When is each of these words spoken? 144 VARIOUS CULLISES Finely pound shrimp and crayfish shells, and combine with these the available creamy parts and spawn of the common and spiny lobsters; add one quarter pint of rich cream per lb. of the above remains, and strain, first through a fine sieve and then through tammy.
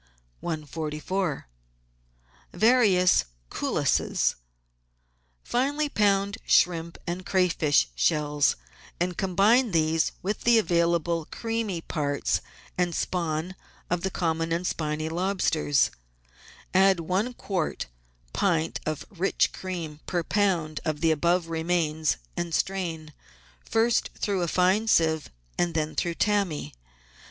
144 0.39 1.47
VARIOUS 2.53 3.25
CULLISES 3.51 4.35
Finely 5.43 5.89
pound 5.89 6.39
shrimp 6.43 6.97
and 7.05 7.23
crayfish 7.23 7.87
shells, 7.93 8.55
and 8.99 9.15
combine 9.15 9.65
with 9.67 9.73
these 9.73 10.11
the 10.43 10.57
available 10.57 11.25
creamy 11.29 11.81
parts 11.81 12.41
and 12.79 12.95
spawn 12.95 13.55
of 13.91 14.01
the 14.01 14.09
common 14.09 14.51
and 14.51 14.65
spiny 14.65 15.07
lobsters; 15.07 15.91
add 16.73 16.99
one 17.01 17.31
quarter 17.35 17.85
pint 18.33 18.79
of 18.87 19.05
rich 19.11 19.53
cream 19.53 19.99
per 20.07 20.23
lb. 20.23 20.79
of 20.83 21.01
the 21.01 21.11
above 21.11 21.47
remains, 21.47 22.17
and 22.35 22.55
strain, 22.55 23.13
first 23.63 24.09
through 24.17 24.41
a 24.41 24.47
fine 24.47 24.87
sieve 24.87 25.29
and 25.59 25.75
then 25.75 25.93
through 25.93 26.15
tammy. 26.15 26.73